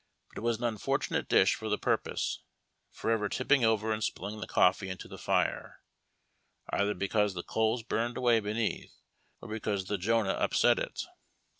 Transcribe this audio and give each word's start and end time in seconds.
But 0.29 0.39
it 0.39 0.43
was 0.43 0.57
an 0.57 0.63
unfortunate 0.63 1.29
dish 1.29 1.53
for 1.53 1.69
the 1.69 1.77
purpose, 1.77 2.39
forever 2.89 3.29
tipping 3.29 3.63
over 3.63 3.91
and 3.93 4.03
spilling 4.03 4.39
the 4.39 4.47
coffee 4.47 4.89
into 4.89 5.07
the 5.07 5.19
fire, 5.19 5.83
either 6.71 6.95
because 6.95 7.35
the 7.35 7.43
coals 7.43 7.83
burned 7.83 8.17
away 8.17 8.39
beneath, 8.39 8.95
or 9.41 9.47
because 9.47 9.85
the 9.85 9.99
Jonah 9.99 10.31
upset 10.31 10.79
it. 10.79 11.03